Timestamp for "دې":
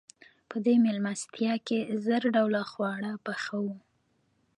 0.65-0.75